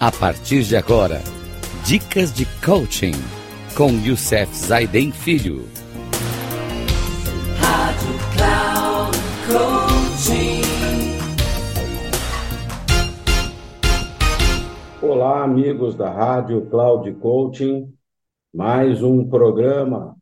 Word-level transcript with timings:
A 0.00 0.12
partir 0.12 0.62
de 0.62 0.76
agora, 0.76 1.20
dicas 1.84 2.32
de 2.32 2.46
coaching 2.64 3.14
com 3.76 3.90
Youssef 3.90 4.54
Zaiden 4.54 5.10
Filho. 5.10 5.64
Rádio 7.58 8.14
Cloud 8.36 9.18
Coaching. 9.48 10.62
Olá, 15.02 15.42
amigos 15.42 15.96
da 15.96 16.08
Rádio 16.08 16.70
Cloud 16.70 17.12
Coaching. 17.14 17.92
Mais 18.54 19.02
um 19.02 19.28
programa 19.28 20.16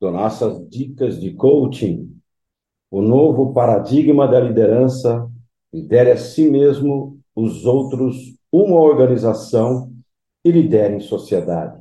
das 0.00 0.12
nossas 0.12 0.68
dicas 0.68 1.20
de 1.20 1.32
coaching. 1.34 2.12
O 2.90 3.00
novo 3.00 3.52
paradigma 3.52 4.26
da 4.26 4.40
liderança. 4.40 5.30
Lidere 5.72 6.10
a 6.10 6.16
si 6.16 6.50
mesmo, 6.50 7.20
os 7.36 7.64
outros 7.64 8.39
uma 8.52 8.80
organização 8.80 9.92
e 10.44 10.50
lidere 10.50 10.96
em 10.96 11.00
sociedade. 11.00 11.80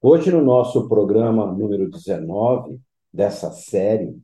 Hoje, 0.00 0.30
no 0.30 0.42
nosso 0.42 0.88
programa 0.88 1.46
número 1.46 1.90
19 1.90 2.80
dessa 3.12 3.50
série, 3.50 4.16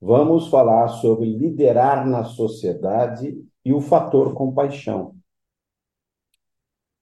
vamos 0.00 0.48
falar 0.48 0.88
sobre 0.88 1.26
liderar 1.26 2.06
na 2.06 2.24
sociedade 2.24 3.42
e 3.64 3.72
o 3.72 3.80
fator 3.80 4.34
compaixão. 4.34 5.14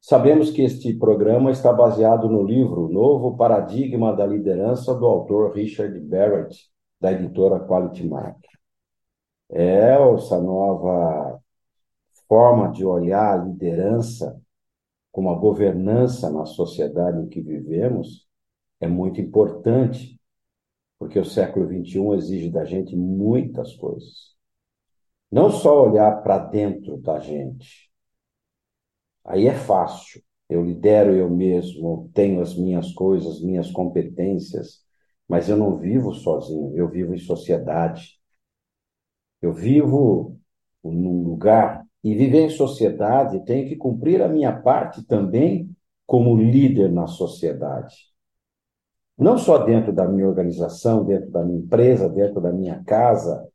Sabemos 0.01 0.51
que 0.51 0.63
este 0.63 0.95
programa 0.95 1.51
está 1.51 1.73
baseado 1.73 2.29
no 2.29 2.43
livro 2.43 2.89
Novo 2.89 3.37
Paradigma 3.37 4.15
da 4.15 4.25
Liderança, 4.25 4.95
do 4.95 5.05
autor 5.05 5.55
Richard 5.55 5.99
Barrett, 6.01 6.71
da 7.01 7.13
editora 7.13 7.61
Quality 7.61 8.07
Mark. 8.07 8.39
É 9.51 9.97
essa 10.15 10.41
nova 10.41 11.41
forma 12.29 12.71
de 12.71 12.85
olhar 12.85 13.33
a 13.35 13.45
liderança 13.45 14.41
como 15.11 15.31
a 15.31 15.39
governança 15.39 16.31
na 16.31 16.45
sociedade 16.47 17.21
em 17.21 17.29
que 17.29 17.41
vivemos 17.41 18.29
é 18.81 18.87
muito 18.87 19.21
importante, 19.21 20.21
porque 20.99 21.19
o 21.19 21.25
século 21.25 21.67
XXI 21.67 22.15
exige 22.17 22.51
da 22.51 22.65
gente 22.65 22.95
muitas 22.95 23.75
coisas. 23.75 24.37
Não 25.31 25.51
só 25.51 25.89
olhar 25.89 26.23
para 26.23 26.39
dentro 26.39 26.97
da 26.99 27.19
gente. 27.21 27.91
Aí 29.25 29.47
é 29.47 29.55
fácil. 29.55 30.23
Eu 30.49 30.65
lidero 30.65 31.15
eu 31.15 31.29
mesmo, 31.29 32.11
tenho 32.15 32.41
as 32.41 32.57
minhas 32.57 32.93
coisas, 32.93 33.43
minhas 33.43 33.71
competências, 33.71 34.83
mas 35.29 35.49
eu 35.49 35.57
não 35.57 35.77
vivo 35.77 36.15
sozinho, 36.15 36.75
eu 36.77 36.89
vivo 36.89 37.15
em 37.15 37.19
sociedade. 37.19 38.19
Eu 39.43 39.53
vivo 39.53 40.39
num 40.83 41.23
lugar 41.23 41.78
e 42.03 42.15
viver 42.15 42.47
em 42.47 42.51
sociedade, 42.51 43.45
tenho 43.45 43.69
que 43.69 43.77
cumprir 43.77 44.23
a 44.23 44.29
minha 44.29 44.53
parte 44.53 45.03
também 45.05 45.71
como 46.07 46.37
líder 46.37 46.91
na 46.91 47.07
sociedade. 47.07 47.95
Não 49.17 49.37
só 49.37 49.59
dentro 49.59 49.93
da 49.93 50.07
minha 50.07 50.29
organização, 50.29 51.05
dentro 51.05 51.31
da 51.31 51.45
minha 51.45 51.59
empresa, 51.59 52.09
dentro 52.09 52.41
da 52.41 52.53
minha 52.53 52.83
casa, 52.85 53.49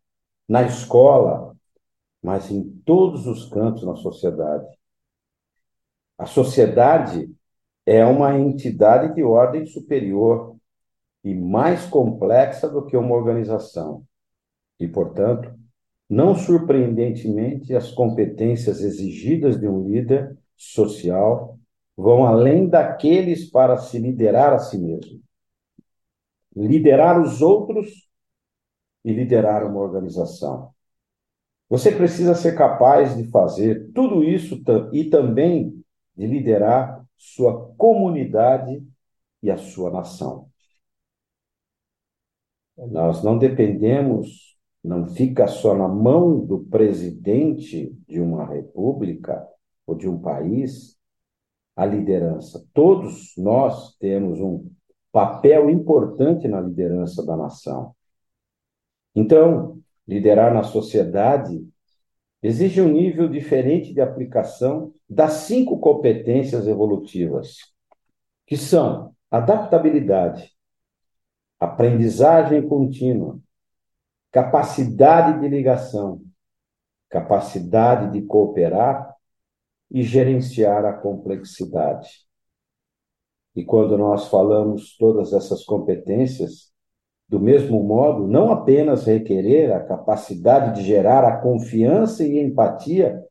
na 0.48 0.64
escola, 0.64 1.56
mas 2.22 2.52
em 2.52 2.64
todos 2.86 3.28
os 3.28 3.50
cantos 3.50 3.84
na 3.84 3.96
sociedade. 3.96 4.68
A 6.18 6.26
sociedade 6.26 7.34
é 7.86 8.06
uma 8.06 8.38
entidade 8.38 9.16
de 9.16 9.24
ordem 9.24 9.66
superior 9.66 10.56
e 11.24 11.34
mais 11.34 11.86
complexa 11.86 12.70
do 12.70 12.86
que 12.86 12.98
uma 12.98 13.16
organização. 13.16 14.06
E, 14.80 14.88
portanto, 14.88 15.54
não 16.14 16.36
surpreendentemente, 16.36 17.76
as 17.76 17.92
competências 17.92 18.82
exigidas 18.82 19.60
de 19.60 19.68
um 19.68 19.90
líder 19.90 20.38
social 20.56 21.60
vão 21.98 22.26
além 22.26 22.70
daqueles 22.70 23.50
para 23.50 23.78
se 23.78 23.98
liderar 23.98 24.54
a 24.54 24.60
si 24.60 24.78
mesmo. 24.78 25.22
Liderar 26.56 27.20
os 27.20 27.42
outros 27.42 28.08
e 29.04 29.12
liderar 29.12 29.66
uma 29.66 29.80
organização. 29.80 30.72
Você 31.68 31.92
precisa 31.92 32.36
ser 32.36 32.56
capaz 32.56 33.18
de 33.18 33.30
fazer 33.32 33.92
tudo 33.94 34.24
isso 34.24 34.62
e 34.92 35.10
também 35.10 35.84
de 36.16 36.28
liderar 36.28 37.04
sua 37.18 37.74
comunidade 37.76 38.86
e 39.42 39.50
a 39.50 39.58
sua 39.58 39.90
nação. 39.90 40.48
Nós 42.78 43.24
não 43.24 43.38
dependemos 43.38 44.53
não 44.84 45.08
fica 45.08 45.48
só 45.48 45.74
na 45.74 45.88
mão 45.88 46.46
do 46.46 46.60
presidente 46.66 47.96
de 48.08 48.20
uma 48.20 48.46
república 48.46 49.48
ou 49.88 49.96
de 49.96 50.10
um 50.10 50.20
país 50.20 50.98
a 51.76 51.86
liderança. 51.86 52.64
Todos 52.74 53.34
nós 53.38 53.96
temos 53.98 54.40
um 54.40 54.70
papel 55.12 55.70
importante 55.70 56.48
na 56.48 56.60
liderança 56.60 57.26
da 57.26 57.38
nação. 57.38 57.96
Então, 59.16 59.80
liderar 60.08 60.54
na 60.54 60.64
sociedade 60.64 61.66
exige 62.42 62.82
um 62.82 62.90
nível 62.90 63.30
diferente 63.30 63.94
de 63.94 64.02
aplicação 64.02 64.94
das 65.10 65.34
cinco 65.34 65.80
competências 65.80 66.68
evolutivas, 66.68 67.58
que 68.46 68.58
são 68.58 69.16
adaptabilidade, 69.32 70.52
aprendizagem 71.60 72.68
contínua, 72.68 73.40
capacidade 74.34 75.40
de 75.40 75.48
ligação, 75.48 76.24
capacidade 77.08 78.12
de 78.12 78.26
cooperar 78.26 79.16
e 79.92 80.02
gerenciar 80.02 80.84
a 80.86 80.94
complexidade. 80.94 82.26
E 83.56 83.64
quando 83.64 83.96
nós 83.96 84.28
falamos 84.30 84.98
todas 84.98 85.34
essas 85.34 85.64
competências, 85.64 86.74
do 87.30 87.40
mesmo 87.40 87.84
modo, 87.84 88.28
não 88.28 88.52
apenas 88.52 89.06
requerer 89.06 89.72
a 89.72 89.86
capacidade 89.86 90.78
de 90.78 90.84
gerar 90.84 91.24
a 91.24 91.38
confiança 91.38 92.24
e 92.24 92.40
empatia, 92.40 93.24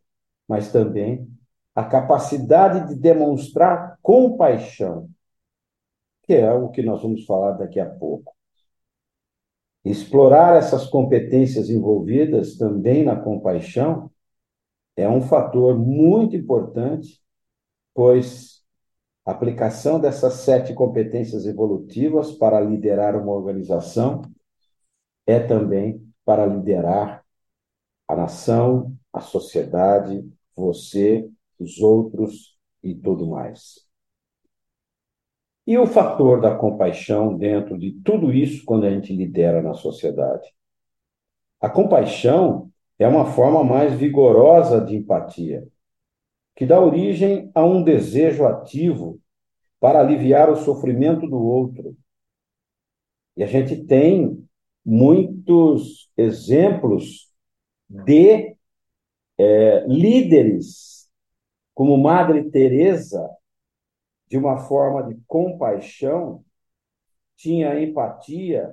mas 0.48 0.70
também 0.70 1.28
a 1.74 1.84
capacidade 1.84 2.88
de 2.88 2.94
demonstrar 2.94 3.98
compaixão, 4.00 5.10
que 6.22 6.34
é 6.34 6.52
o 6.52 6.68
que 6.68 6.80
nós 6.80 7.02
vamos 7.02 7.26
falar 7.26 7.52
daqui 7.52 7.80
a 7.80 7.90
pouco. 7.90 8.32
Explorar 9.84 10.56
essas 10.56 10.86
competências 10.86 11.68
envolvidas 11.68 12.56
também 12.56 13.04
na 13.04 13.16
compaixão 13.16 14.10
é 14.96 15.08
um 15.08 15.22
fator 15.22 15.78
muito 15.78 16.36
importante, 16.36 17.20
pois 17.94 18.62
a 19.24 19.32
aplicação 19.32 20.00
dessas 20.00 20.34
sete 20.34 20.74
competências 20.74 21.46
evolutivas 21.46 22.32
para 22.32 22.60
liderar 22.60 23.16
uma 23.16 23.32
organização 23.32 24.22
é 25.26 25.40
também 25.40 26.06
para 26.24 26.46
liderar 26.46 27.24
a 28.08 28.16
nação, 28.16 28.96
a 29.12 29.20
sociedade, 29.20 30.28
você, 30.54 31.28
os 31.58 31.80
outros 31.80 32.56
e 32.82 32.94
tudo 32.94 33.26
mais. 33.26 33.91
E 35.66 35.78
o 35.78 35.86
fator 35.86 36.40
da 36.40 36.54
compaixão 36.54 37.36
dentro 37.36 37.78
de 37.78 37.92
tudo 38.04 38.32
isso 38.32 38.64
quando 38.64 38.84
a 38.84 38.90
gente 38.90 39.14
lidera 39.14 39.62
na 39.62 39.74
sociedade? 39.74 40.48
A 41.60 41.70
compaixão 41.70 42.70
é 42.98 43.06
uma 43.06 43.26
forma 43.26 43.62
mais 43.62 43.94
vigorosa 43.94 44.80
de 44.80 44.96
empatia, 44.96 45.66
que 46.56 46.66
dá 46.66 46.80
origem 46.80 47.50
a 47.54 47.64
um 47.64 47.82
desejo 47.82 48.44
ativo 48.44 49.20
para 49.78 50.00
aliviar 50.00 50.50
o 50.50 50.56
sofrimento 50.56 51.26
do 51.28 51.40
outro. 51.40 51.96
E 53.36 53.44
a 53.44 53.46
gente 53.46 53.84
tem 53.84 54.44
muitos 54.84 56.10
exemplos 56.16 57.32
de 57.88 58.56
é, 59.38 59.84
líderes, 59.86 61.08
como 61.74 61.96
Madre 61.96 62.50
Teresa, 62.50 63.28
de 64.32 64.38
uma 64.38 64.56
forma 64.60 65.02
de 65.02 65.20
compaixão, 65.26 66.42
tinha 67.36 67.78
empatia 67.78 68.72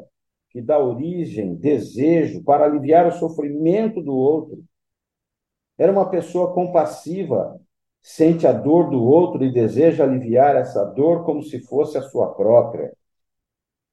que 0.49 0.61
dá 0.61 0.79
origem, 0.79 1.53
desejo 1.53 2.41
para 2.45 2.63
aliviar 2.63 3.05
o 3.05 3.11
sofrimento 3.11 4.01
do 4.01 4.15
outro. 4.15 4.63
Era 5.77 5.91
uma 5.91 6.09
pessoa 6.09 6.53
compassiva, 6.53 7.59
sente 8.01 8.47
a 8.47 8.53
dor 8.53 8.89
do 8.89 9.03
outro 9.03 9.43
e 9.43 9.51
deseja 9.51 10.05
aliviar 10.05 10.55
essa 10.55 10.85
dor 10.85 11.25
como 11.25 11.43
se 11.43 11.59
fosse 11.59 11.97
a 11.97 12.03
sua 12.03 12.33
própria. 12.33 12.93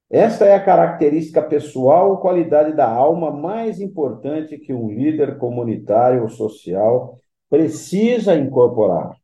Esta 0.08 0.44
é 0.44 0.54
a 0.54 0.64
característica 0.64 1.42
pessoal 1.42 2.10
ou 2.10 2.18
qualidade 2.18 2.76
da 2.76 2.88
alma 2.88 3.32
mais 3.32 3.80
importante 3.80 4.56
que 4.56 4.72
um 4.72 4.88
líder 4.88 5.36
comunitário 5.36 6.22
ou 6.22 6.28
social 6.28 7.18
precisa 7.50 8.36
incorporar 8.36 9.16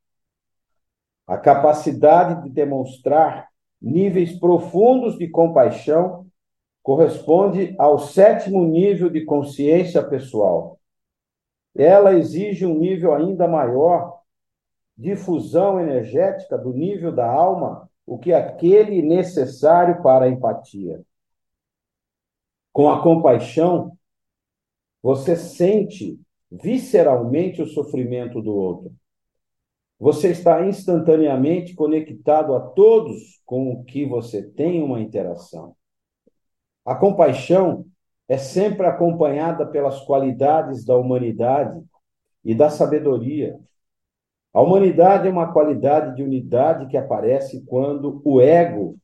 a 1.32 1.38
capacidade 1.38 2.42
de 2.42 2.50
demonstrar 2.50 3.48
níveis 3.80 4.38
profundos 4.38 5.16
de 5.16 5.26
compaixão 5.28 6.26
corresponde 6.82 7.74
ao 7.78 7.98
sétimo 7.98 8.66
nível 8.66 9.08
de 9.08 9.24
consciência 9.24 10.02
pessoal. 10.02 10.78
ela 11.74 12.12
exige 12.12 12.66
um 12.66 12.78
nível 12.78 13.14
ainda 13.14 13.48
maior 13.48 14.20
de 14.94 15.16
fusão 15.16 15.80
energética 15.80 16.58
do 16.58 16.70
nível 16.74 17.10
da 17.10 17.26
alma, 17.26 17.88
o 18.06 18.18
que 18.18 18.30
é 18.30 18.36
aquele 18.36 19.00
necessário 19.00 20.02
para 20.02 20.26
a 20.26 20.28
empatia. 20.28 21.00
Com 22.74 22.90
a 22.90 23.02
compaixão, 23.02 23.96
você 25.02 25.34
sente 25.34 26.20
visceralmente 26.50 27.62
o 27.62 27.66
sofrimento 27.66 28.42
do 28.42 28.54
outro. 28.54 28.92
Você 30.02 30.32
está 30.32 30.66
instantaneamente 30.66 31.76
conectado 31.76 32.56
a 32.56 32.60
todos 32.60 33.40
com 33.46 33.70
o 33.70 33.84
que 33.84 34.04
você 34.04 34.42
tem 34.42 34.82
uma 34.82 35.00
interação. 35.00 35.76
A 36.84 36.96
compaixão 36.96 37.86
é 38.26 38.36
sempre 38.36 38.84
acompanhada 38.84 39.64
pelas 39.64 40.00
qualidades 40.00 40.84
da 40.84 40.96
humanidade 40.96 41.80
e 42.44 42.52
da 42.52 42.68
sabedoria. 42.68 43.56
A 44.52 44.60
humanidade 44.60 45.28
é 45.28 45.30
uma 45.30 45.52
qualidade 45.52 46.16
de 46.16 46.24
unidade 46.24 46.88
que 46.88 46.96
aparece 46.96 47.64
quando 47.66 48.20
o 48.24 48.40
ego 48.40 48.98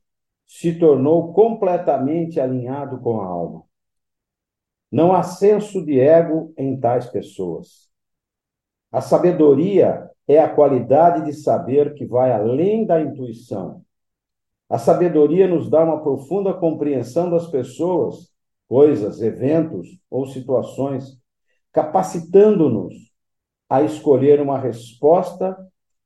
se 0.49 0.81
tornou 0.81 1.33
completamente 1.33 2.41
alinhado 2.41 2.99
com 2.99 3.21
a 3.21 3.25
alma. 3.25 3.63
Não 4.91 5.15
há 5.15 5.23
senso 5.23 5.81
de 5.87 6.01
ego 6.01 6.53
em 6.59 6.77
tais 6.77 7.07
pessoas. 7.07 7.88
A 8.91 9.01
sabedoria 9.01 10.09
é 10.27 10.39
a 10.39 10.49
qualidade 10.49 11.25
de 11.25 11.33
saber 11.33 11.95
que 11.95 12.07
vai 12.07 12.33
além 12.33 12.85
da 12.85 13.01
intuição. 13.01 13.83
A 14.69 14.79
sabedoria 14.79 15.49
nos 15.49 15.71
dá 15.71 15.83
uma 15.83 16.03
profunda 16.03 16.53
compreensão 16.53 17.31
das 17.31 17.47
pessoas, 17.47 18.31
coisas, 18.69 19.23
eventos 19.23 19.99
ou 20.11 20.27
situações, 20.27 21.19
capacitando-nos 21.73 22.95
a 23.69 23.83
escolher 23.83 24.41
uma 24.41 24.59
resposta 24.59 25.57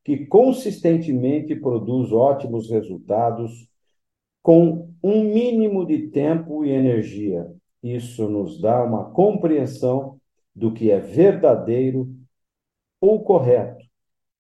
que 0.05 0.27
consistentemente 0.27 1.55
produz 1.55 2.13
ótimos 2.13 2.71
resultados 2.71 3.69
com 4.43 4.93
um 5.03 5.23
mínimo 5.23 5.87
de 5.87 6.09
tempo 6.09 6.65
e 6.65 6.71
energia, 6.71 7.49
isso 7.83 8.29
nos 8.29 8.61
dá 8.61 8.83
uma 8.83 9.11
compreensão 9.11 10.21
do 10.55 10.73
que 10.73 10.91
é 10.91 10.99
verdadeiro 10.99 12.13
ou 13.03 13.25
correto, 13.25 13.85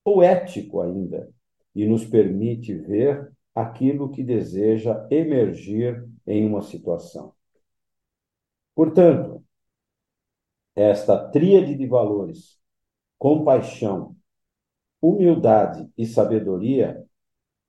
ou 0.05 0.23
ético 0.23 0.81
ainda, 0.81 1.29
e 1.75 1.85
nos 1.85 2.05
permite 2.05 2.73
ver 2.73 3.33
aquilo 3.53 4.09
que 4.09 4.23
deseja 4.23 5.05
emergir 5.11 6.09
em 6.25 6.47
uma 6.47 6.63
situação. 6.63 7.35
Portanto, 8.73 9.45
esta 10.77 11.29
tríade 11.31 11.75
de 11.75 11.87
valores, 11.87 12.59
compaixão, 13.19 14.17
humildade 15.01 15.91
e 15.99 16.07
sabedoria, 16.07 17.05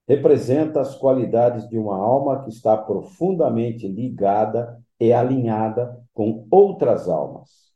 representa 0.07 0.79
as 0.79 0.95
qualidades 0.95 1.67
de 1.67 1.77
uma 1.77 1.97
alma 1.97 2.43
que 2.43 2.49
está 2.49 2.77
profundamente 2.77 3.87
ligada 3.87 4.79
e 4.99 5.11
alinhada 5.11 5.99
com 6.13 6.47
outras 6.51 7.09
almas. 7.09 7.72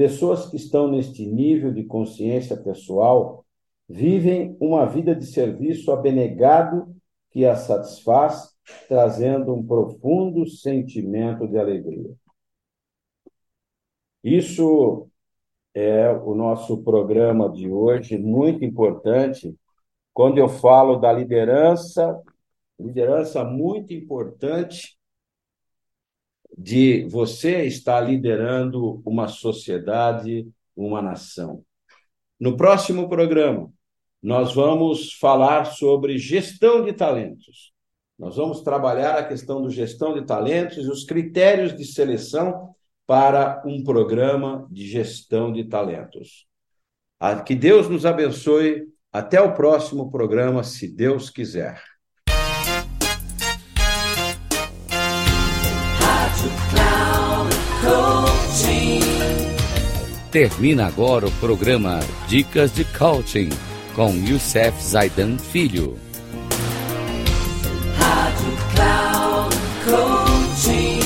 Pessoas 0.00 0.48
que 0.48 0.56
estão 0.56 0.90
neste 0.90 1.26
nível 1.26 1.70
de 1.70 1.84
consciência 1.84 2.56
pessoal 2.56 3.44
vivem 3.86 4.56
uma 4.58 4.86
vida 4.86 5.14
de 5.14 5.26
serviço 5.26 5.92
abnegado 5.92 6.96
que 7.30 7.44
a 7.44 7.54
satisfaz, 7.54 8.56
trazendo 8.88 9.52
um 9.52 9.62
profundo 9.62 10.48
sentimento 10.48 11.46
de 11.46 11.58
alegria. 11.58 12.14
Isso 14.24 15.06
é 15.74 16.10
o 16.10 16.34
nosso 16.34 16.82
programa 16.82 17.50
de 17.50 17.70
hoje, 17.70 18.16
muito 18.16 18.64
importante, 18.64 19.54
quando 20.14 20.38
eu 20.38 20.48
falo 20.48 20.96
da 20.96 21.12
liderança, 21.12 22.18
liderança 22.78 23.44
muito 23.44 23.92
importante 23.92 24.98
de 26.56 27.04
você 27.08 27.64
estar 27.64 28.00
liderando 28.00 29.02
uma 29.04 29.28
sociedade, 29.28 30.48
uma 30.76 31.00
nação. 31.00 31.62
No 32.38 32.56
próximo 32.56 33.08
programa, 33.08 33.70
nós 34.22 34.54
vamos 34.54 35.14
falar 35.14 35.64
sobre 35.66 36.18
gestão 36.18 36.84
de 36.84 36.92
talentos. 36.92 37.72
Nós 38.18 38.36
vamos 38.36 38.60
trabalhar 38.60 39.16
a 39.16 39.24
questão 39.24 39.62
do 39.62 39.70
gestão 39.70 40.12
de 40.12 40.26
talentos 40.26 40.84
e 40.84 40.90
os 40.90 41.04
critérios 41.04 41.74
de 41.74 41.84
seleção 41.84 42.74
para 43.06 43.62
um 43.64 43.82
programa 43.82 44.68
de 44.70 44.86
gestão 44.86 45.52
de 45.52 45.64
talentos. 45.64 46.46
Que 47.46 47.54
Deus 47.54 47.88
nos 47.88 48.06
abençoe 48.06 48.86
até 49.12 49.40
o 49.40 49.54
próximo 49.54 50.10
programa, 50.10 50.62
se 50.62 50.86
Deus 50.86 51.30
quiser. 51.30 51.82
Termina 60.30 60.86
agora 60.86 61.26
o 61.26 61.30
programa 61.32 62.00
Dicas 62.28 62.72
de 62.72 62.84
Coaching 62.84 63.48
com 63.94 64.12
Youssef 64.14 64.80
Zaidan 64.82 65.36
Filho. 65.38 65.98
Rádio 67.96 68.56
Cloud 68.74 69.56
Coaching. 69.84 71.00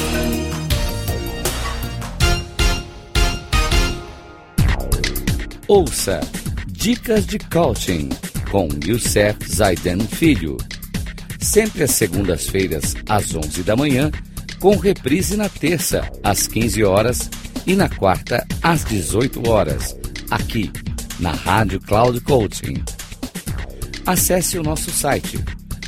Ouça 5.67 6.21
Dicas 6.67 7.27
de 7.27 7.39
Coaching 7.39 8.11
com 8.51 8.69
Youssef 8.87 9.39
Zaiden 9.49 10.01
Filho. 10.01 10.59
Sempre 11.41 11.85
às 11.85 11.93
segundas-feiras, 11.93 12.95
às 13.09 13.35
11 13.35 13.63
da 13.63 13.75
manhã, 13.75 14.11
com 14.59 14.77
reprise 14.77 15.37
na 15.37 15.49
terça, 15.49 16.11
às 16.23 16.47
15 16.47 16.85
horas 16.85 17.31
e 17.67 17.75
na 17.75 17.89
quarta, 17.89 18.47
às 18.63 18.85
18 18.85 19.49
horas, 19.49 19.97
aqui 20.31 20.71
na 21.19 21.33
Rádio 21.33 21.81
Cloud 21.81 22.21
Coaching. 22.21 22.85
Acesse 24.07 24.57
o 24.59 24.63
nosso 24.63 24.91
site 24.91 25.43